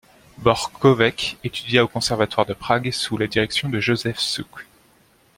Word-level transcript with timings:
Bořkovec 0.39 1.35
étudia 1.43 1.83
au 1.83 1.87
Conservatoire 1.87 2.47
de 2.47 2.55
Prague 2.55 2.89
sous 2.91 3.19
la 3.19 3.27
direction 3.27 3.69
de 3.69 3.79
Josef 3.79 4.17
Suk. 4.17 4.65